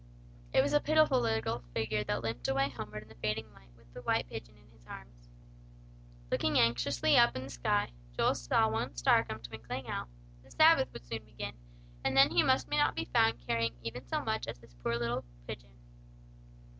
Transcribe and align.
It 0.51 0.63
was 0.63 0.73
a 0.73 0.79
pitiful 0.79 1.19
little 1.21 1.59
figure 1.75 2.03
that 2.05 2.23
limped 2.23 2.47
away 2.47 2.69
homeward 2.69 3.03
in 3.03 3.07
the 3.07 3.13
fading 3.21 3.53
light, 3.53 3.69
with 3.77 3.93
the 3.93 4.01
white 4.01 4.27
pigeon 4.27 4.57
in 4.57 4.67
his 4.71 4.83
arms. 4.87 5.29
Looking 6.31 6.57
anxiously 6.57 7.17
up 7.17 7.35
in 7.35 7.43
the 7.43 7.51
sky, 7.51 7.91
Joel 8.17 8.33
saw 8.33 8.67
one 8.67 8.95
star 8.95 9.23
come 9.23 9.43
twinkling 9.43 9.87
out. 9.87 10.07
The 10.41 10.49
Sabbath 10.49 10.91
would 10.91 11.05
soon 11.05 11.23
begin, 11.23 11.53
and 12.03 12.17
then 12.17 12.31
he 12.31 12.41
must 12.41 12.67
not 12.67 12.95
be 12.95 13.05
found 13.05 13.45
carrying 13.45 13.77
even 13.83 14.07
so 14.07 14.23
much 14.23 14.47
as 14.47 14.57
this 14.57 14.73
one 14.73 14.79
poor 14.81 14.97
little 14.97 15.23
pigeon. 15.45 15.77